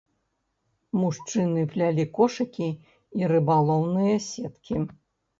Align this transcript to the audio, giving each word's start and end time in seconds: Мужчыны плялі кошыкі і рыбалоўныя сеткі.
Мужчыны 0.99 1.65
плялі 1.73 2.05
кошыкі 2.19 2.69
і 3.19 3.29
рыбалоўныя 3.33 4.15
сеткі. 4.29 4.79